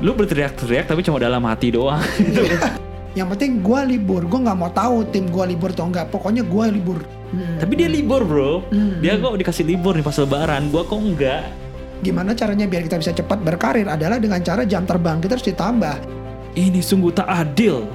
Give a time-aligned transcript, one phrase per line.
[0.00, 2.00] lu berteriak-teriak tapi cuma dalam hati doang.
[2.16, 2.44] Gitu.
[3.18, 6.08] Yang penting gue libur, gue nggak mau tahu tim gue libur atau enggak.
[6.08, 7.00] Pokoknya gue libur.
[7.30, 7.62] Hmm.
[7.62, 8.66] tapi dia libur bro.
[8.74, 8.98] Hmm.
[8.98, 10.66] Dia kok dikasih libur nih pas lebaran.
[10.74, 11.46] Gua kok enggak.
[12.02, 15.96] Gimana caranya biar kita bisa cepat berkarir adalah dengan cara jam terbang kita harus ditambah.
[16.58, 17.86] Ini sungguh tak adil.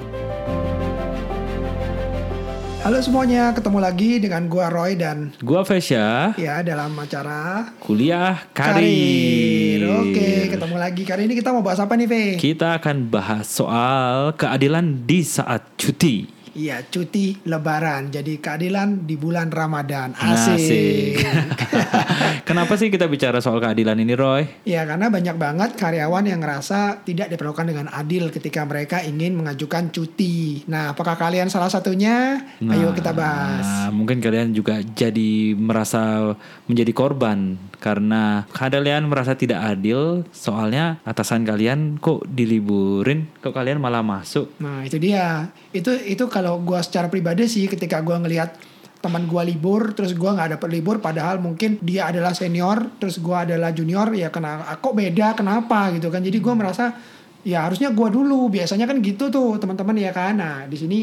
[2.86, 9.82] Halo semuanya, ketemu lagi dengan gue Roy dan Gua Vesya, ya dalam acara kuliah karir.
[10.06, 11.02] Oke, ketemu lagi.
[11.02, 12.24] Kali ini kita mau bahas apa nih, Ve?
[12.38, 16.35] Kita akan bahas soal keadilan di saat cuti.
[16.56, 18.08] Iya, cuti lebaran.
[18.08, 20.16] Jadi keadilan di bulan Ramadan.
[20.16, 20.56] Asik.
[20.56, 21.16] Asik.
[22.48, 24.48] Kenapa sih kita bicara soal keadilan ini, Roy?
[24.64, 29.92] ya, karena banyak banget karyawan yang ngerasa tidak diperlakukan dengan adil ketika mereka ingin mengajukan
[29.92, 30.64] cuti.
[30.72, 32.40] Nah, apakah kalian salah satunya?
[32.64, 33.60] Ayo kita bahas.
[33.60, 36.32] Nah, mungkin kalian juga jadi merasa
[36.64, 44.00] menjadi korban karena kalian merasa tidak adil soalnya atasan kalian kok diliburin, kok kalian malah
[44.00, 44.56] masuk.
[44.60, 45.52] Nah, itu dia.
[45.70, 48.56] Itu itu kalau gua secara pribadi sih ketika gua ngelihat
[49.04, 53.46] teman gua libur terus gua nggak dapet libur padahal mungkin dia adalah senior terus gua
[53.46, 56.24] adalah junior ya kena kok beda kenapa gitu kan.
[56.24, 56.96] Jadi gua merasa
[57.44, 58.48] ya harusnya gua dulu.
[58.48, 60.34] Biasanya kan gitu tuh teman-teman ya kan.
[60.34, 60.98] Nah di sini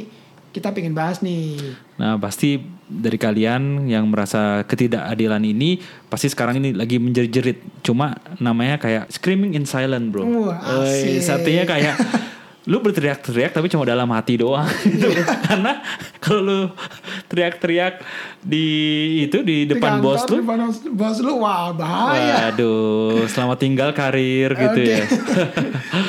[0.54, 1.58] kita pengen bahas nih.
[1.98, 5.80] Nah, pasti dari kalian yang merasa ketidakadilan ini
[6.12, 7.84] pasti sekarang ini lagi menjerit-jerit.
[7.86, 10.24] Cuma namanya kayak screaming in silent, Bro.
[10.28, 11.96] Wah, artinya kayak
[12.64, 15.12] lu berteriak-teriak tapi cuma dalam hati doang gitu.
[15.52, 15.84] Karena
[16.24, 16.60] kalau lu
[17.28, 18.00] teriak-teriak
[18.40, 18.68] di
[19.28, 24.56] itu di depan Di bos lu depan bos lu wah bahaya Waduh, selamat tinggal karir
[24.56, 24.96] gitu Oke.
[24.96, 25.04] ya.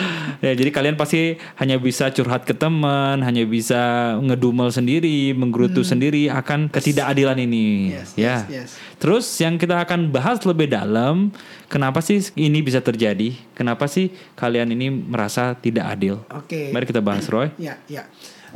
[0.45, 6.29] ya, jadi kalian pasti hanya bisa curhat ke teman, hanya bisa ngedumel sendiri, menggerutu sendiri
[6.29, 7.65] akan ketidakadilan ini.
[7.65, 7.95] Hmm.
[7.97, 8.25] Yes, ya.
[8.25, 8.71] yes, yes.
[9.01, 11.33] Terus yang kita akan bahas lebih dalam,
[11.73, 13.33] kenapa sih ini bisa terjadi?
[13.57, 16.21] Kenapa sih kalian ini merasa tidak adil?
[16.29, 17.49] oke Mari kita bahas, Roy.
[17.65, 18.05] Ya, ya.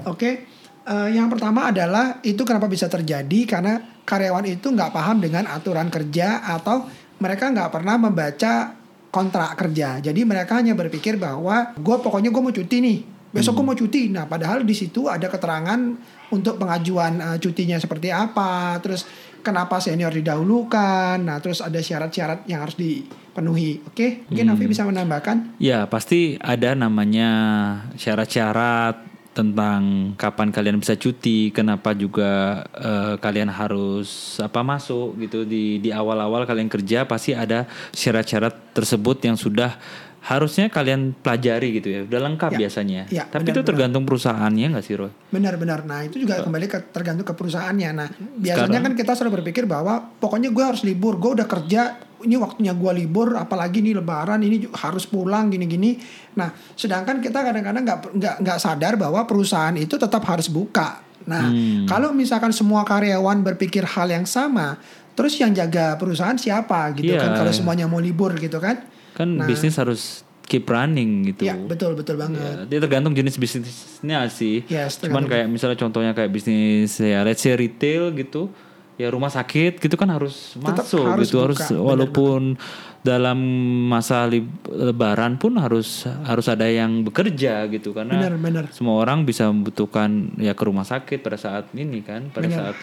[0.04, 0.44] Oke.
[0.88, 3.76] Eh, yang pertama adalah itu kenapa bisa terjadi karena
[4.08, 6.88] karyawan itu nggak paham dengan aturan kerja atau
[7.20, 8.77] mereka nggak pernah membaca
[9.08, 9.98] kontrak kerja.
[10.00, 12.98] Jadi mereka hanya berpikir bahwa gue pokoknya gue mau cuti nih.
[13.28, 14.08] Besok gue mau cuti.
[14.08, 15.76] Nah, padahal di situ ada keterangan
[16.32, 18.80] untuk pengajuan eh, cutinya seperti apa.
[18.80, 19.04] Terus
[19.44, 21.20] kenapa senior didahulukan.
[21.20, 23.84] Nah, terus ada syarat-syarat yang harus dipenuhi.
[23.84, 25.60] Oke, mungkin Nafi bisa menambahkan.
[25.60, 27.30] Ya, pasti ada namanya
[28.00, 29.08] syarat-syarat
[29.38, 35.94] tentang kapan kalian bisa cuti, kenapa juga eh, kalian harus apa masuk gitu di di
[35.94, 39.78] awal-awal kalian kerja pasti ada syarat-syarat tersebut yang sudah
[40.18, 42.00] harusnya kalian pelajari gitu ya.
[42.02, 43.02] Udah lengkap Ya, biasanya.
[43.08, 43.68] ya, Tapi itu benar-benar.
[43.70, 45.12] tergantung perusahaannya nggak sih, Roy?
[45.30, 45.86] Benar-benar.
[45.86, 47.90] Nah itu juga kembali ke tergantung ke perusahaannya.
[47.94, 52.34] Nah biasanya kan kita selalu berpikir bahwa pokoknya gue harus libur, gue udah kerja, ini
[52.34, 55.98] waktunya gue libur, apalagi ini Lebaran, ini harus pulang gini-gini.
[56.34, 61.02] Nah sedangkan kita kadang-kadang nggak nggak nggak sadar bahwa perusahaan itu tetap harus buka.
[61.28, 61.50] Nah
[61.86, 64.80] kalau misalkan semua karyawan berpikir hal yang sama,
[65.12, 67.22] terus yang jaga perusahaan siapa gitu Iya.
[67.22, 67.30] kan?
[67.44, 68.82] Kalau semuanya mau libur gitu kan?
[69.14, 71.44] Kan bisnis harus keep running gitu.
[71.44, 72.40] Ya betul betul banget.
[72.40, 74.64] Ya, dia tergantung jenis bisnisnya sih.
[74.66, 78.48] Yes, Cuman kayak misalnya contohnya kayak bisnis ya let's say retail gitu,
[78.98, 82.42] ya rumah sakit gitu kan harus Tetap masuk harus gitu harus buka, benar walaupun
[82.98, 83.38] dalam
[83.86, 88.74] masa lib- lebaran pun harus harus ada yang bekerja gitu karena Benar-benar.
[88.74, 92.58] semua orang bisa membutuhkan ya ke rumah sakit pada saat ini kan, pada Benar.
[92.58, 92.76] saat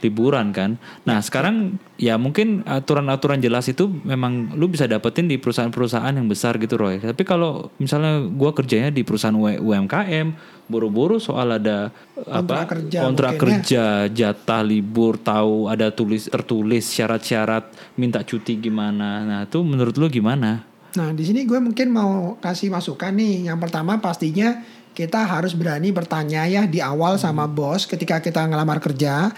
[0.00, 0.78] liburan kan.
[1.02, 6.56] Nah, sekarang ya mungkin aturan-aturan jelas itu memang lu bisa dapetin di perusahaan-perusahaan yang besar
[6.58, 7.02] gitu Roy.
[7.02, 10.34] Tapi kalau misalnya gua kerjanya di perusahaan UMKM,
[10.68, 11.90] buru-buru soal ada
[12.28, 13.42] apa Kontrak kerja kontrak mungkin ya.
[13.42, 19.24] kerja, jatah libur, tahu ada tulis tertulis syarat-syarat minta cuti gimana.
[19.24, 20.62] Nah, itu menurut lu gimana?
[20.96, 23.52] Nah, di sini gue mungkin mau kasih masukan nih.
[23.52, 24.64] Yang pertama pastinya
[24.98, 29.30] kita harus berani bertanya ya di awal sama bos ketika kita ngelamar kerja.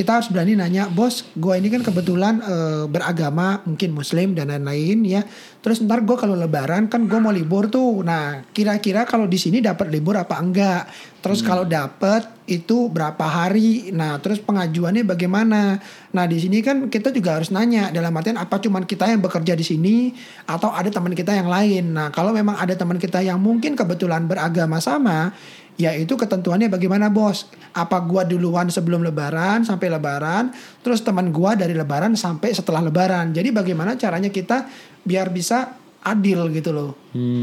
[0.00, 5.04] Kita harus berani nanya, bos, gue ini kan kebetulan eh, beragama, mungkin muslim dan lain-lain
[5.04, 5.20] ya.
[5.60, 8.00] Terus ntar gue kalau lebaran kan gue mau libur tuh.
[8.00, 10.88] Nah, kira-kira kalau di sini dapat libur apa enggak?
[11.20, 13.92] Terus kalau dapat itu berapa hari?
[13.92, 15.76] Nah, terus pengajuannya bagaimana?
[16.16, 19.52] Nah, di sini kan kita juga harus nanya dalam artian apa cuman kita yang bekerja
[19.52, 20.16] di sini
[20.48, 21.92] atau ada teman kita yang lain.
[21.92, 25.36] Nah, kalau memang ada teman kita yang mungkin kebetulan beragama sama,
[25.80, 27.48] ya itu ketentuannya bagaimana, Bos?
[27.72, 30.52] Apa gua duluan sebelum lebaran sampai lebaran,
[30.84, 33.32] terus teman gua dari lebaran sampai setelah lebaran.
[33.32, 34.68] Jadi bagaimana caranya kita
[35.00, 36.96] biar bisa adil gitu loh.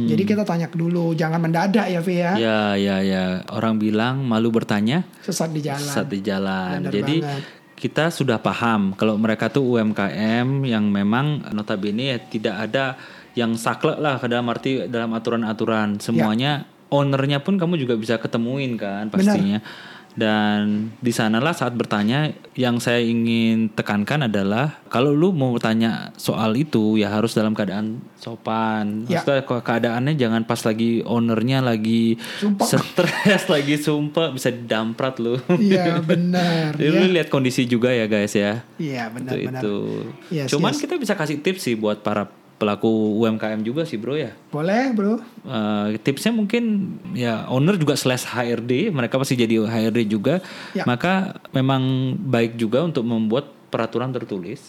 [0.09, 2.33] Jadi kita tanya dulu, jangan mendadak ya, Vi ya.
[2.37, 3.23] Ya, ya, ya.
[3.53, 5.81] Orang bilang malu bertanya, Sesat di jalan.
[5.81, 6.89] sesat di jalan.
[6.89, 7.43] Jadi banget.
[7.77, 12.97] kita sudah paham kalau mereka tuh UMKM yang memang notabene ya tidak ada
[13.37, 19.07] yang saklek lah dalam arti dalam aturan-aturan semuanya ownernya pun kamu juga bisa ketemuin kan
[19.07, 19.59] pastinya
[20.11, 26.57] dan di sanalah saat bertanya yang saya ingin tekankan adalah kalau lu mau tanya soal
[26.57, 29.21] itu ya harus dalam keadaan sopan Ya.
[29.21, 32.65] Maksudnya ke- keadaannya jangan pas lagi ownernya lagi Sumpah.
[32.65, 36.73] stres lagi sumpah bisa didamprat lu Iya benar.
[36.73, 36.97] jadi ya.
[36.97, 39.61] lu lihat kondisi juga ya guys ya Iya benar itu, benar.
[39.61, 39.77] itu.
[40.33, 40.81] Yes, Cuman yes.
[40.81, 42.25] kita bisa kasih tips sih buat para
[42.57, 42.89] pelaku
[43.21, 44.33] UMKM juga sih bro ya.
[44.49, 45.21] Boleh bro.
[45.45, 50.41] Eh, tipsnya mungkin ya owner juga slash HRD, mereka pasti jadi HRD juga.
[50.73, 50.83] Ya.
[50.83, 54.59] Maka memang baik juga untuk membuat peraturan tertulis.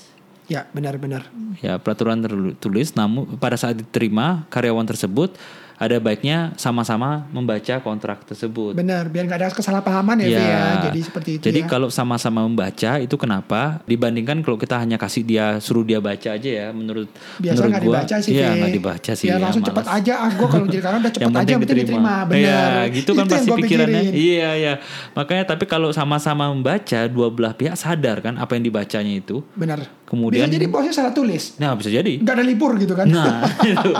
[0.49, 1.29] Ya benar-benar.
[1.61, 5.37] Ya peraturan tertulis, namun pada saat diterima karyawan tersebut
[5.79, 8.75] ada baiknya sama-sama membaca kontrak tersebut.
[8.75, 9.07] Benar.
[9.09, 10.63] Biar nggak ada kesalahpahaman ya, Fi, ya.
[10.91, 11.67] Jadi seperti itu Jadi ya.
[11.71, 13.79] kalau sama-sama membaca itu kenapa?
[13.87, 17.07] Dibandingkan kalau kita hanya kasih dia suruh dia baca aja ya, menurut
[17.39, 18.31] Biasa menurut nggak gua, dibaca sih.
[18.35, 19.27] Iya nggak dibaca sih.
[19.31, 20.13] Ya, ya, langsung cepet aja.
[20.19, 21.55] Ah gue kalau jadi karyawan udah cepet yang aja.
[21.63, 21.83] diterima.
[21.87, 22.15] diterima.
[22.27, 22.39] Benar.
[22.43, 24.01] Iya, gitu kan Itu pasti gua pikirannya.
[24.03, 24.19] pikirin.
[24.19, 24.75] Iya, iya.
[25.15, 29.47] Makanya tapi kalau sama-sama membaca, dua belah pihak sadar kan apa yang dibacanya itu.
[29.55, 29.98] Benar.
[30.09, 31.61] Kemudian Bisa jadi bosnya salah tulis.
[31.61, 32.17] Nah, bisa jadi.
[32.17, 33.05] Nggak ada libur gitu kan.
[33.05, 33.93] Nah, itu.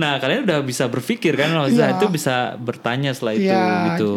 [0.00, 1.96] nah kalian udah bisa berpikir kan, maksudnya Iya.
[2.00, 4.12] itu bisa bertanya setelah itu Iya, gitu.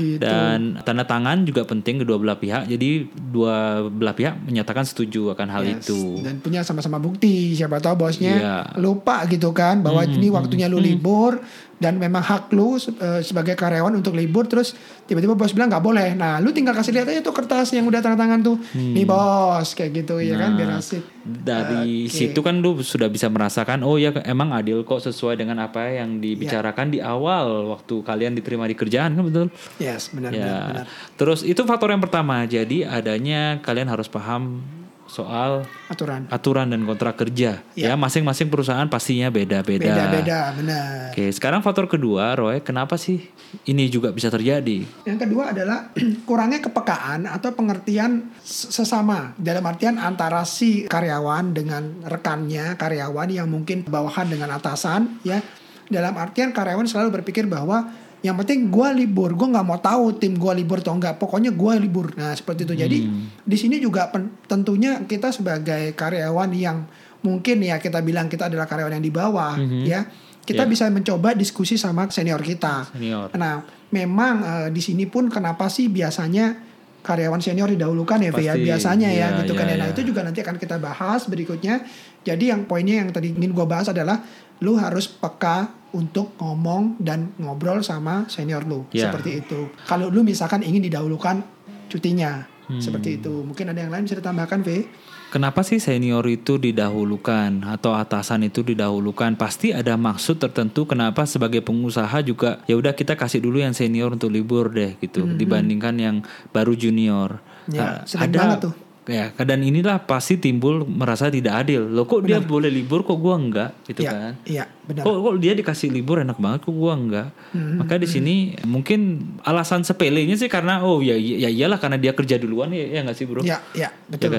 [0.00, 0.22] Gitu.
[0.22, 2.64] Dan tanda tangan juga penting kedua belah pihak.
[2.66, 5.84] Jadi dua belah pihak menyatakan setuju akan hal Yes.
[5.84, 6.18] itu.
[6.18, 7.52] Dan punya sama-sama bukti.
[7.52, 8.56] Siapa tahu bosnya Iya.
[8.76, 11.38] lupa gitu kan bahwa Hmm, ini waktunya lu libur
[11.76, 14.72] dan memang hak lu eh, sebagai karyawan untuk libur terus
[15.04, 16.08] tiba-tiba bos bilang nggak boleh.
[16.12, 18.56] Nah, lu tinggal kasih lihat aja tuh kertas yang udah tanda tangan tuh.
[18.70, 18.92] Hmm.
[18.92, 21.02] Nih bos kayak gitu ya kan Nah, biar asik.
[21.20, 22.16] Dari Oke.
[22.16, 26.16] situ kan lu sudah bisa merasakan oh ya emang adil kok sesuai dengan apa yang
[26.16, 29.46] dibicarakan di awal waktu kalian diterima di kerjaan kan betul?
[29.76, 30.40] Yes, benar ya.
[30.40, 30.86] benar benar.
[31.20, 32.48] Terus itu faktor yang pertama.
[32.48, 34.64] Jadi adanya kalian harus paham
[35.10, 36.30] soal Aturan.
[36.30, 37.58] aturan dan kontrak kerja.
[37.74, 37.92] Ya.
[37.92, 39.82] Ya, masing-masing perusahaan pastinya beda-beda.
[39.82, 41.10] Beda-beda, benar.
[41.10, 43.18] Oke, sekarang faktor kedua, Roy, kenapa sih
[43.66, 44.86] ini juga bisa terjadi?
[45.02, 45.90] Yang kedua adalah
[46.28, 53.82] kurangnya kepekaan atau pengertian sesama dalam artian antara si karyawan dengan rekannya karyawan yang mungkin
[53.82, 55.42] bawahan dengan atasan ya
[55.90, 60.36] dalam artian karyawan selalu berpikir bahwa yang penting gue libur gue nggak mau tahu tim
[60.36, 62.98] gue libur atau enggak pokoknya gue libur nah seperti itu jadi
[63.40, 66.84] di sini juga pen- tentunya kita sebagai karyawan yang
[67.20, 70.04] mungkin ya kita bilang kita adalah karyawan yang di bawah ya
[70.40, 70.68] kita Ya.
[70.68, 73.30] bisa mencoba diskusi sama senior kita Senior.
[73.36, 76.56] Nah, memang eh, di sini pun kenapa sih biasanya
[77.00, 79.72] karyawan senior didahulukan ya, Fi, ya Pasti, biasanya ya, iya, gitu kan ya.
[79.72, 79.94] iya, Nah, iya.
[79.94, 81.84] itu juga nanti akan kita bahas berikutnya.
[82.20, 84.20] Jadi yang poinnya yang tadi ingin gue bahas adalah
[84.60, 89.08] lu harus peka untuk ngomong dan ngobrol sama senior lu Ya.
[89.08, 89.70] seperti itu.
[89.84, 91.42] Kalau lu misalkan ingin didahulukan
[91.88, 92.78] cutinya Hmm.
[92.78, 93.42] seperti itu.
[93.42, 94.86] Mungkin ada yang lain bisa ditambahkan, V?
[95.30, 99.34] Kenapa sih senior itu didahulukan atau atasan itu didahulukan?
[99.38, 104.10] Pasti ada maksud tertentu kenapa sebagai pengusaha juga ya udah kita kasih dulu yang senior
[104.10, 106.16] untuk libur deh gitu dibandingkan yang
[106.50, 107.38] baru junior.
[107.66, 108.74] Hmm, Ya, Nah, banget tuh.
[109.10, 111.82] Ya, dan inilah pasti timbul merasa tidak adil.
[111.82, 114.32] Loh kok dia boleh libur kok gua enggak gitu Iya, kan?
[114.46, 115.02] iya, benar.
[115.02, 117.28] Kok, kok dia dikasih libur enak banget kok gua enggak?
[117.50, 119.00] Maka di sini mungkin
[119.42, 123.18] alasan sepelenya sih karena oh ya ya iyalah karena dia kerja duluan ya ya enggak
[123.18, 123.42] sih, Bro?
[123.42, 124.30] Ya, ya, Ya betul.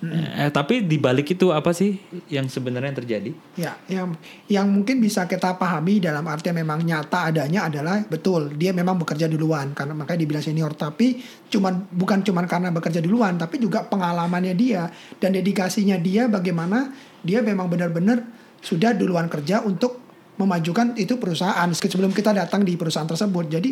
[0.00, 0.46] Kan?
[0.46, 1.96] Eh, tapi di balik itu apa sih
[2.28, 3.30] yang sebenarnya terjadi?
[3.56, 4.16] Ya, yang
[4.50, 9.30] yang mungkin bisa kita pahami dalam arti memang nyata adanya adalah betul dia memang bekerja
[9.30, 14.54] duluan karena makanya dibilang senior tapi cuman bukan cuman karena bekerja duluan tapi juga pengalamannya
[14.58, 16.92] dia dan dedikasinya dia bagaimana
[17.24, 18.22] dia memang benar-benar
[18.60, 23.48] sudah duluan kerja untuk memajukan itu perusahaan sebelum kita datang di perusahaan tersebut.
[23.48, 23.70] Jadi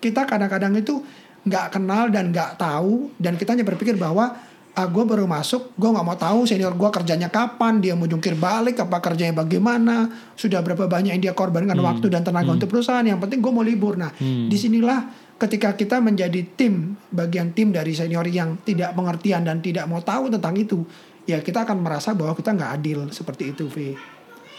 [0.00, 1.00] kita kadang-kadang itu
[1.46, 4.34] nggak kenal dan nggak tahu dan kita hanya berpikir bahwa
[4.76, 8.36] ah gue baru masuk, gue nggak mau tahu senior gue kerjanya kapan, dia mau jungkir
[8.36, 13.00] balik, apa kerjanya bagaimana, sudah berapa banyak yang dia korbankan waktu dan tenaga untuk perusahaan.
[13.00, 13.96] Yang penting gue mau libur.
[13.96, 19.64] Nah, di sinilah ketika kita menjadi tim, bagian tim dari senior yang tidak pengertian dan
[19.64, 20.84] tidak mau tahu tentang itu,
[21.24, 23.96] ya kita akan merasa bahwa kita nggak adil seperti itu, V.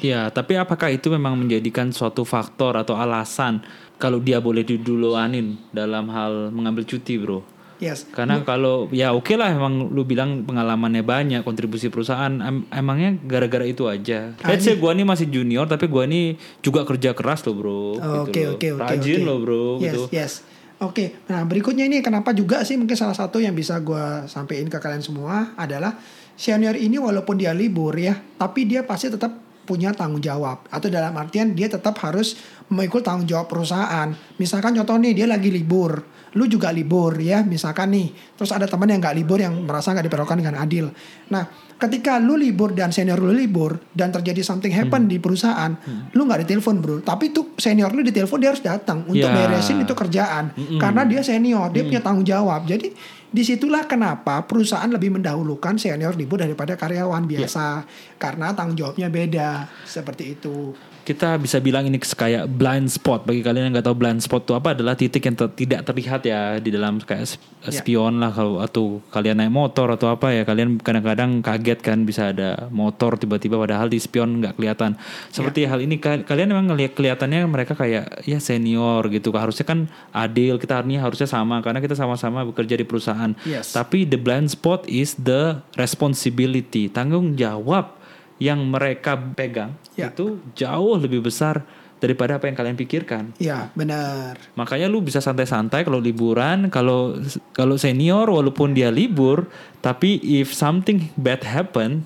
[0.01, 3.65] Ya, tapi apakah itu memang menjadikan suatu faktor atau alasan
[4.01, 7.56] kalau dia boleh diduluanin dalam hal mengambil cuti, Bro?
[7.77, 8.09] Yes.
[8.09, 13.61] Karena kalau ya oke lah emang lu bilang pengalamannya banyak, kontribusi perusahaan em- emangnya gara-gara
[13.63, 14.33] itu aja.
[14.41, 17.81] Let's say gua nih masih junior tapi gua nih juga kerja keras loh, Bro.
[18.25, 18.53] Oke gitu loh.
[18.57, 18.81] oke oke.
[18.81, 19.27] Rajin oke.
[19.29, 20.01] loh, Bro, Yes gitu.
[20.09, 20.33] yes.
[20.77, 21.25] Oke.
[21.29, 25.01] Nah berikutnya ini kenapa juga sih mungkin salah satu yang bisa gue sampaikan ke kalian
[25.01, 25.97] semua adalah
[26.37, 29.33] senior ini walaupun dia libur ya, tapi dia pasti tetap
[29.67, 32.39] punya tanggung jawab atau dalam artian dia tetap harus
[32.71, 34.13] mengikut tanggung jawab perusahaan.
[34.39, 35.97] Misalkan contoh nih dia lagi libur,
[36.37, 37.41] lu juga libur ya.
[37.41, 40.93] Misalkan nih terus ada teman yang nggak libur yang merasa nggak diperlakukan dengan adil.
[41.33, 45.73] Nah ketika lu libur dan senior lu libur dan terjadi something happen di perusahaan
[46.13, 46.95] lu nggak ditelepon bro.
[47.01, 49.33] Tapi tuh senior lu ditelepon dia harus datang untuk Ya.
[49.33, 50.53] beresin itu kerjaan.
[50.77, 52.69] Karena dia senior dia punya tanggung jawab.
[52.69, 52.93] Jadi
[53.27, 57.83] di situlah kenapa perusahaan lebih mendahulukan senior libur daripada karyawan biasa.
[58.21, 60.71] Karena tanggung jawabnya beda seperti itu
[61.07, 64.51] kita bisa bilang ini kayak blind spot bagi kalian yang nggak tahu blind spot itu
[64.51, 67.71] apa adalah titik yang ter- tidak terlihat ya di dalam kayak Ya.
[67.73, 72.31] spion lah kalau atau kalian naik motor atau apa ya kalian kadang-kadang kaget kan bisa
[72.31, 74.95] ada motor tiba-tiba padahal di spion nggak kelihatan
[75.29, 75.71] seperti Ya.
[75.71, 79.79] hal ini ka- kalian memang ngelihat kelihatannya mereka kayak ya senior gitu harusnya kan
[80.11, 83.71] adil kita harusnya harusnya sama karena kita sama-sama bekerja di perusahaan Yes.
[83.71, 87.96] tapi the blind spot is the responsibility tanggung jawab
[88.37, 90.09] yang mereka pegang Ya.
[90.09, 91.65] itu jauh lebih besar
[91.97, 93.33] daripada apa yang kalian pikirkan.
[93.37, 97.17] ya benar Makanya lu bisa santai-santai kalau liburan, kalau
[97.51, 99.49] kalau senior walaupun dia libur,
[99.81, 102.05] tapi if something bad happen,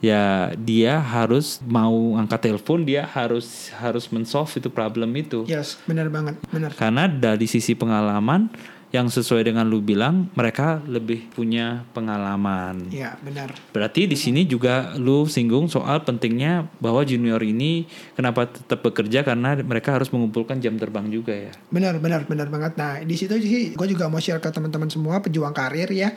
[0.00, 5.44] ya dia harus mau angkat telepon, dia harus harus mensolve itu problem itu.
[5.44, 8.48] yes benar banget benar Karena dari sisi pengalaman
[8.88, 12.88] yang sesuai dengan lu bilang, mereka lebih punya pengalaman.
[12.88, 17.84] ya benar Berarti di sini juga lu singgung soal pentingnya bahwa junior ini
[18.16, 21.52] kenapa tetap bekerja karena mereka harus mengumpulkan jam terbang juga ya.
[21.68, 22.72] Benar, benar, benar banget.
[22.80, 26.12] Nah, di situ sih gue juga mau share ke teman-teman semua pejuang karir ya.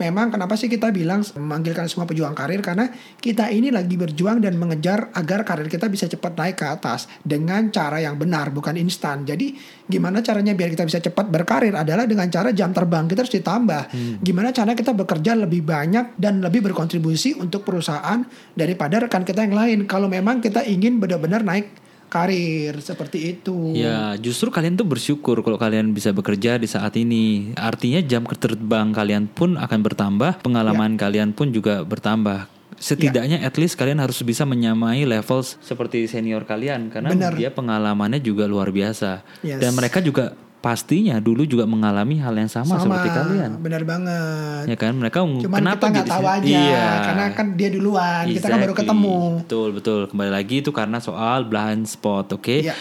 [0.00, 2.88] Memang kenapa sih kita bilang memanggilkan semua pejuang karir karena
[3.20, 7.68] kita ini lagi berjuang dan mengejar agar karir kita bisa cepat naik ke atas dengan
[7.68, 9.28] cara yang benar bukan instan.
[9.28, 9.52] Jadi
[9.84, 13.82] gimana caranya biar kita bisa cepat berkarir adalah dengan cara jam terbang kita harus ditambah.
[14.24, 18.24] Gimana cara kita bekerja lebih banyak dan lebih berkontribusi untuk perusahaan
[18.56, 19.78] daripada rekan kita yang lain.
[19.84, 23.72] Kalau memang kita ingin benar-benar naik karir seperti itu.
[23.72, 27.54] Ya, justru kalian tuh bersyukur kalau kalian bisa bekerja di saat ini.
[27.54, 32.50] Artinya jam terbang kalian pun akan bertambah, pengalaman kalian pun juga bertambah.
[32.80, 37.36] Setidaknya at least kalian harus bisa menyamai level seperti senior kalian karena Benar.
[37.36, 39.20] dia pengalamannya juga luar biasa.
[39.44, 39.60] Yes.
[39.60, 43.56] Dan mereka juga pastinya dulu juga mengalami hal yang sama, seperti kalian.
[43.64, 44.64] Benar banget.
[44.68, 46.86] Ya kan mereka Cuman kenapa kita nggak tahu aja Iya.
[47.08, 48.80] karena kan dia duluan, kita kan baru Exactly.
[48.84, 49.18] ketemu.
[49.44, 50.00] Betul betul.
[50.12, 52.56] Kembali lagi itu karena soal blind spot, oke?
[52.64, 52.76] Iya.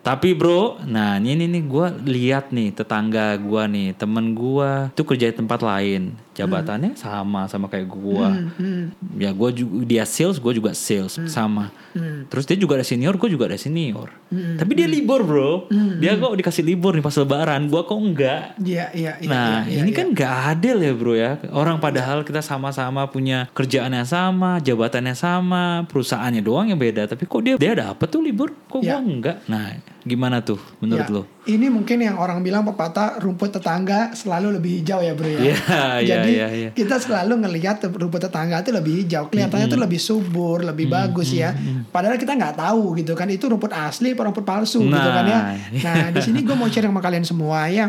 [0.00, 5.28] Tapi bro, nah ini nih gue lihat nih tetangga gue nih, temen gue tuh kerja
[5.28, 8.26] di tempat lain, jabatannya sama sama kayak gue.
[8.56, 8.84] Hmm,
[9.18, 11.74] Ya gue juga dia sales, gue juga sales sama.
[11.90, 12.26] Hmm.
[12.30, 14.14] Terus dia juga ada senior, gue juga ada senior.
[14.30, 18.42] Tapi dia libur bro, Hmm, dia kok dikasih libur nih pas lebaran, gue kok enggak.
[18.62, 19.28] Iya, iya, iya.
[19.28, 19.98] Nah iya, ini iya.
[19.98, 25.14] kan gak adil ya bro ya Orang padahal kita sama-sama punya kerjaan yang sama Jabatannya
[25.14, 28.96] sama Perusahaannya doang yang beda Tapi kok dia dia dapet tuh libur Kok Ya.
[28.96, 33.50] gua enggak Nah gimana tuh menurut Ya, lo Ini mungkin yang orang bilang pepatah rumput
[33.50, 35.40] tetangga selalu lebih hijau ya bro ya.
[35.40, 36.70] Iya, iya, Jadi iya, iya.
[36.70, 41.56] kita selalu ngelihat rumput tetangga itu lebih hijau, kelihatannya tuh lebih subur, lebih bagus ya.
[41.88, 45.24] Padahal kita nggak tahu gitu kan itu rumput asli apa rumput palsu gitu Nah, kan
[45.26, 45.38] ya.
[45.72, 45.80] iya.
[45.80, 47.88] Nah di sini gue mau share sama kalian semua ya.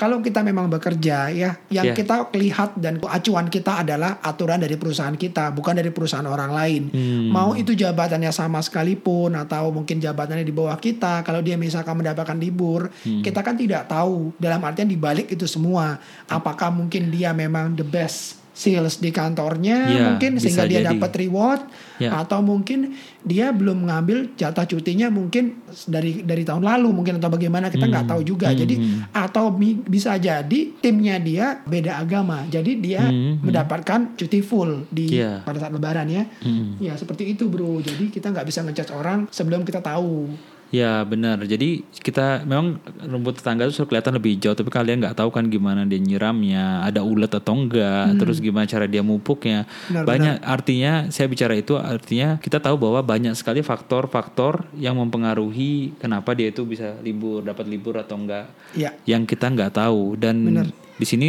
[0.00, 1.92] Kalau kita memang bekerja ya, yang Iya.
[1.92, 6.82] kita lihat dan acuan kita adalah aturan dari perusahaan kita, bukan dari perusahaan orang lain.
[6.88, 7.28] Hmm.
[7.28, 12.40] Mau itu jabatannya sama sekalipun atau mungkin jabatannya di bawah kita, kalau dia misalkan mendapatkan
[12.40, 13.20] libur, Hmm.
[13.20, 18.39] kita kan tidak tahu dalam artian dibalik itu semua, apakah mungkin dia memang the best
[18.60, 21.62] sales di kantornya Iya, mungkin sehingga dia dapat reward
[21.96, 22.16] Ya.
[22.18, 27.68] atau mungkin dia belum mengambil jatah cutinya mungkin dari dari tahun lalu mungkin atau bagaimana
[27.68, 28.72] kita nggak tahu juga jadi
[29.10, 33.36] atau mi- bisa jadi timnya dia beda agama jadi dia Hmm, hmm.
[33.42, 35.40] mendapatkan cuti full di Iya.
[35.40, 36.76] pada saat lebaran ya Hmm.
[36.78, 40.32] ya seperti itu bro jadi kita nggak bisa ngejudge orang sebelum kita tahu
[40.70, 41.42] Ya benar.
[41.42, 45.82] Jadi kita memang rumput tetangga itu kelihatan lebih hijau, tapi kalian nggak tahu kan gimana
[45.82, 49.66] dia nyiramnya, ada ulet atau enggak, terus gimana cara dia mupuknya.
[49.90, 55.98] Benar, banyak artinya saya bicara itu artinya kita tahu bahwa banyak sekali faktor-faktor yang mempengaruhi
[55.98, 58.46] kenapa dia itu bisa libur, dapat libur atau enggak.
[58.78, 60.66] ya Yang kita nggak tahu dan Benar.
[61.00, 61.28] Di sini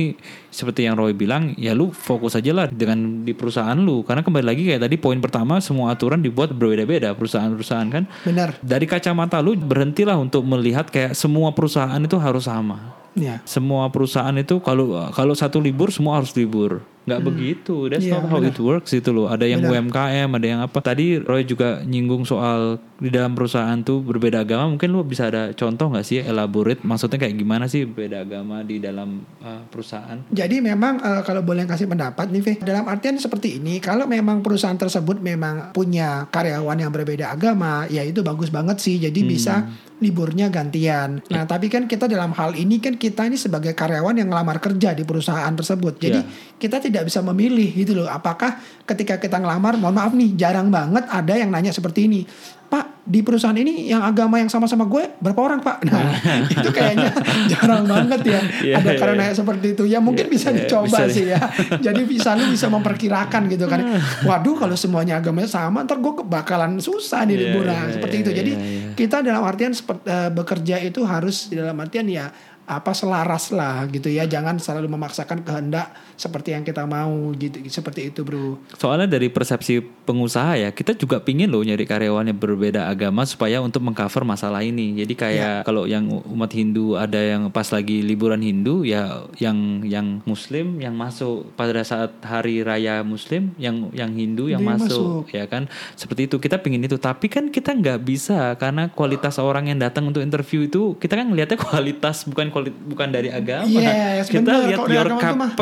[0.52, 4.44] seperti yang Roy bilang, ya lu fokus aja lah dengan di perusahaan lu, karena kembali
[4.44, 9.56] lagi kayak tadi poin pertama semua aturan dibuat berbeda-beda perusahaan-perusahaan kan benar dari kacamata lu
[9.56, 13.00] berhentilah untuk melihat kayak semua perusahaan itu harus sama.
[13.16, 16.84] ya Semua perusahaan itu kalau kalau satu libur semua harus libur.
[17.02, 17.90] Nggak begitu.
[17.90, 19.26] That's Iya, not how it works itu loh.
[19.26, 20.78] Ada yang UMKM ada yang apa.
[20.86, 24.70] Tadi Roy juga nyinggung soal di dalam perusahaan tuh berbeda agama.
[24.70, 26.22] Mungkin lu bisa ada contoh nggak sih?
[26.22, 26.86] Elaborate.
[26.86, 30.22] Maksudnya kayak gimana sih berbeda agama di dalam uh, perusahaan?
[30.30, 34.46] Jadi memang eh, kalau boleh kasih pendapat nih, Ve, dalam artian seperti ini, kalau memang
[34.46, 39.02] perusahaan tersebut memang punya karyawan yang berbeda agama, ya itu bagus banget sih.
[39.02, 39.66] Jadi bisa
[40.02, 41.22] liburnya gantian.
[41.30, 44.98] Nah, tapi kan kita dalam hal ini kan kita ini sebagai karyawan yang ngelamar kerja
[44.98, 46.02] di perusahaan tersebut.
[46.02, 46.20] Jadi
[46.58, 48.12] kita tidak bisa memilih gitu loh.
[48.12, 52.28] Apakah ketika kita ngelamar, mohon maaf nih, jarang banget ada yang nanya seperti ini.
[52.72, 55.84] Pak, di perusahaan ini yang agama yang sama-sama gue berapa orang, Pak?
[55.92, 56.16] Nah,
[56.56, 57.12] itu kayaknya
[57.52, 58.42] jarang banget ya.
[58.64, 59.36] Iya, ada iya, karena iya.
[59.36, 59.84] seperti itu.
[59.92, 61.40] Ya mungkin bisa Iya, dicoba bisa sih ya.
[61.92, 63.84] Jadi bisa lu bisa memperkirakan gitu kan.
[64.28, 67.64] Waduh, kalau semuanya agamanya sama, ntar gue bakalan susah nih Iya, libur.
[67.68, 68.32] Nah, iya, seperti iya, itu.
[68.32, 68.92] Jadi iya, iya.
[68.96, 72.32] kita dalam artian seperti bekerja itu harus dalam artian ya
[72.72, 78.14] apa selaras lah gitu ya jangan selalu memaksakan kehendak seperti yang kita mau gitu seperti
[78.14, 82.86] itu bro Soalnya dari persepsi pengusaha ya, kita juga pingin loh nyari karyawan yang berbeda
[82.90, 84.98] agama supaya untuk mengcover masalah ini.
[85.02, 90.20] Jadi kayak kalau yang umat Hindu ada yang pas lagi liburan Hindu ya yang yang
[90.28, 95.46] Muslim yang masuk pada saat hari raya Muslim yang yang Hindu yang Dia masuk, ya
[95.48, 97.00] kan seperti itu kita pingin itu.
[97.00, 101.26] Tapi kan kita nggak bisa karena kualitas orang yang datang untuk interview itu kita kan
[101.32, 103.80] ngelihatnya kualitas bukan kuali- bukan dari agama.
[103.82, 104.68] Yes, kita bener.
[104.76, 105.54] lihat your agama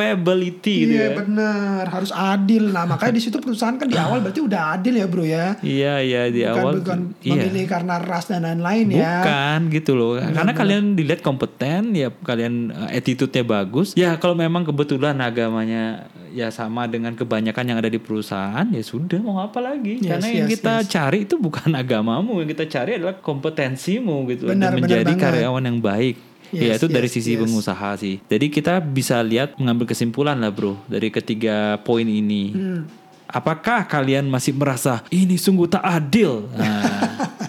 [0.49, 1.17] capability gitu iya ya.
[1.21, 5.05] benar harus adil nah makanya di situ perusahaan kan di awal berarti udah adil ya
[5.05, 7.31] bro ya Iya iya di bukan awal bukan iya.
[7.37, 10.17] memilih karena ras dan lain-lain ya Bukan gitu loh.
[10.19, 13.93] Karena kalian dilihat kompeten, ya kalian uh, attitude-nya bagus.
[13.93, 19.19] Ya kalau memang kebetulan agamanya ya sama dengan kebanyakan yang ada di perusahaan, ya sudah
[19.19, 19.99] mau apa lagi?
[19.99, 24.49] Yes, Karena yang yes, kita cari itu bukan agamamu, yang kita cari adalah kompetensimu gitu
[24.49, 25.23] Benar, untuk benar menjadi banget.
[25.23, 26.15] karyawan yang baik.
[26.53, 27.41] Ya Yes, itu dari yes, sisi yes.
[27.45, 28.21] pengusaha sih.
[28.25, 32.53] Jadi kita bisa lihat mengambil kesimpulan lah bro dari ketiga poin ini.
[32.53, 32.81] Hmm.
[33.29, 36.49] Apakah kalian masih merasa ini sungguh tak adil?
[36.57, 36.81] Nah,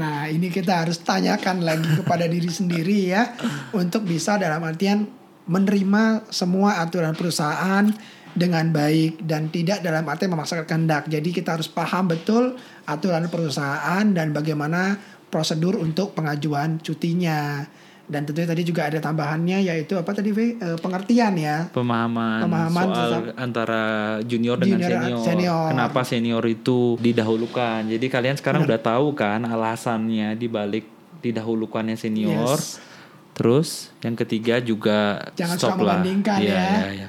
[0.00, 3.36] Nah, ini kita harus tanyakan lagi kepada diri sendiri ya
[3.76, 5.06] untuk bisa dalam artian
[5.50, 7.84] menerima semua aturan perusahaan
[8.30, 11.10] dengan baik dan tidak dalam artian memaksakan kehendak.
[11.10, 12.54] Jadi kita harus paham betul
[12.86, 14.96] aturan perusahaan dan bagaimana
[15.28, 17.66] prosedur untuk pengajuan cutinya.
[18.10, 20.58] Dan tentunya tadi juga ada tambahannya yaitu apa tadi V?
[20.58, 21.70] Eh, pengertian ya.
[21.70, 23.82] pemahaman, Pemahaman soal antara
[24.26, 25.22] junior dengan Junior senior.
[25.22, 25.68] senior.
[25.70, 27.86] Kenapa senior itu didahulukan?
[27.86, 30.90] Jadi kalian sekarang udah tahu kan alasannya di balik
[31.22, 32.58] didahulukannya senior.
[32.58, 32.82] Yes.
[33.30, 33.68] Terus
[34.02, 36.66] yang ketiga juga Jangan stop suka membandingkan Iya, ya.
[36.66, 37.08] iya, iya.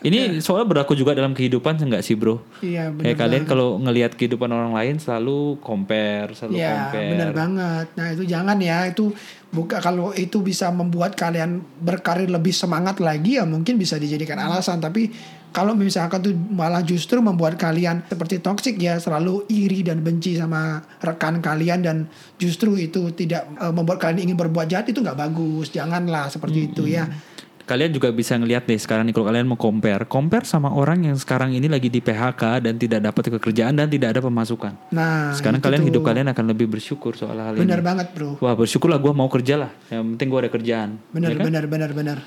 [0.00, 2.40] Ini soalnya berlaku juga dalam kehidupan enggak sih, Bro?
[2.64, 3.04] Iya benar.
[3.04, 7.10] Kayak kalian kalau ngelihat kehidupan orang lain selalu compare, selalu Ya compare.
[7.12, 7.86] benar banget.
[8.00, 9.12] Nah itu jangan ya itu
[9.52, 14.80] buka kalau itu bisa membuat kalian berkarir lebih semangat lagi ya mungkin bisa dijadikan alasan.
[14.80, 15.12] Tapi
[15.50, 20.78] kalau misalkan tuh malah justru membuat kalian seperti toksik ya selalu iri dan benci sama
[21.02, 21.96] rekan kalian dan
[22.38, 25.74] justru itu tidak eh, membuat kalian ingin berbuat jahat itu nggak bagus.
[25.74, 27.04] Janganlah seperti itu ya.
[27.70, 31.14] Kalian juga bisa ngelihat nih sekarang nih kalau kalian mau compare, compare sama orang yang
[31.14, 34.74] sekarang ini lagi di PHK dan tidak dapat pekerjaan dan tidak ada pemasukan.
[34.90, 37.86] Nah Sekarang kalian tuh hidup kalian akan lebih bersyukur soal hal benar ini.
[37.86, 38.34] banget bro.
[38.42, 39.70] Wah bersyukurlah gue mau kerja lah.
[39.86, 40.90] Yang penting gue ada kerjaan.
[41.14, 41.44] Benar Ya kan?
[41.46, 42.18] benar benar benar.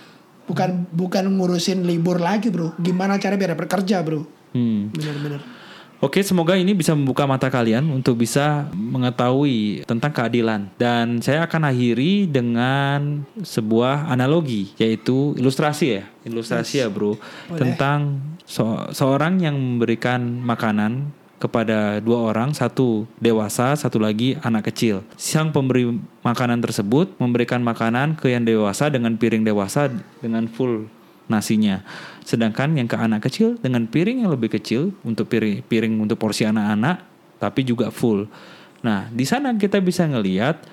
[0.48, 2.72] Bukan bukan ngurusin libur lagi bro.
[2.80, 4.24] Gimana cara biar dapat kerja bro.
[4.56, 4.96] Hmm.
[4.96, 5.42] Benar benar.
[6.04, 10.68] Oke, semoga ini bisa membuka mata kalian untuk bisa mengetahui tentang keadilan.
[10.76, 17.16] Dan saya akan akhiri dengan sebuah analogi, yaitu ilustrasi ya, ilustrasi ya bro,
[17.56, 25.08] tentang so- seorang yang memberikan makanan kepada dua orang, satu dewasa, satu lagi anak kecil.
[25.16, 25.88] Sang pemberi
[26.20, 29.88] makanan tersebut memberikan makanan ke yang dewasa dengan piring dewasa
[30.20, 30.88] dengan full
[31.32, 31.84] nasinya.
[32.24, 36.48] Sedangkan yang ke anak kecil dengan piring yang lebih kecil untuk piring, piring untuk porsi
[36.48, 37.04] anak-anak
[37.40, 38.28] tapi juga full.
[38.84, 40.64] Nah, di sana kita bisa ngelihat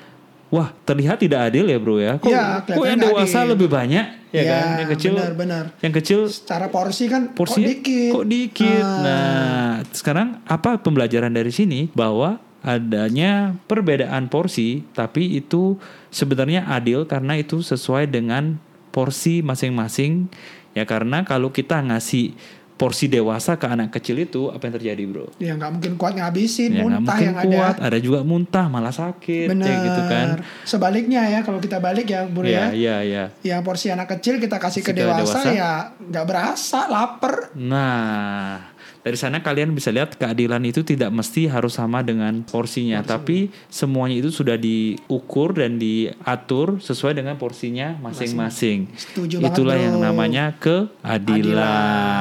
[0.50, 2.18] wah, terlihat tidak adil ya, Bro ya.
[2.18, 3.50] Kok, Iya, kok yang dewasa adil.
[3.54, 4.66] lebih banyak ya, Ya, kan?
[4.82, 5.64] Yang kecil benar-benar.
[5.78, 8.10] Yang kecil Secara porsi kan porsinya kok dikit.
[8.14, 8.82] Kok dikit.
[8.82, 8.98] Ah.
[9.02, 15.80] Nah, sekarang apa pembelajaran dari sini bahwa adanya perbedaan porsi tapi itu
[16.12, 20.26] sebenarnya adil karena itu sesuai dengan porsi masing-masing
[20.70, 22.34] ya karena kalau kita ngasih
[22.74, 26.72] porsi dewasa ke anak kecil itu apa yang terjadi bro Ya nggak mungkin kuat ngabisin,
[26.72, 27.92] ya muntah mungkin yang kuat ada.
[27.92, 29.66] ada juga muntah malah sakit Benar.
[29.68, 30.28] kayak gitu kan
[30.64, 32.72] Sebaliknya ya kalau kita balik ya, Bro ya ya.
[32.72, 35.50] ya ya Yang porsi anak kecil kita kasih ke Kasih ke dewasa, dewasa.
[35.52, 37.52] ya nggak berasa, lapar.
[37.52, 43.48] Nah, dari sana kalian bisa lihat keadilan itu tidak mesti harus sama dengan porsinya, tapi
[43.72, 48.92] semuanya itu sudah diukur dan diatur sesuai dengan porsinya masing-masing.
[49.16, 49.84] Itulah bro.
[49.88, 52.12] yang namanya keadilan.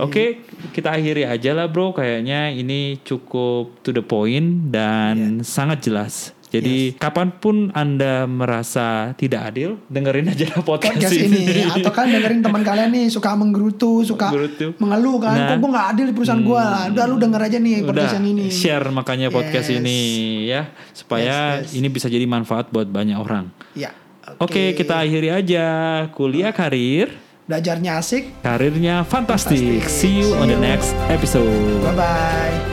[0.00, 1.92] Oke, kita akhiri aja lah bro.
[1.92, 6.32] Kayaknya ini cukup to the point dan sangat jelas.
[6.52, 12.40] Jadi kapan pun anda merasa tidak adil, dengerin aja podcast, podcast ini atau kan dengerin
[12.40, 14.76] teman kalian nih suka menggerutu suka Menggerutu.
[14.76, 15.48] mengeluh kan Nah.
[15.48, 18.26] kok gue nggak adil di perusahaan gua udah lu denger aja nih podcast Udah yang
[18.28, 19.78] ini share makanya podcast Yes.
[19.78, 19.98] ini
[20.46, 20.62] ya
[20.92, 21.78] supaya Yes, yes.
[21.78, 23.48] ini bisa jadi manfaat buat banyak orang.
[23.72, 23.90] ya
[24.38, 25.64] Oke, kita akhiri aja
[26.10, 27.10] kuliah karir,
[27.44, 29.58] belajarnya asik karirnya fantastik.
[29.58, 29.90] Fantastik.
[29.90, 31.48] See you on the next episode.
[31.80, 32.71] bye bye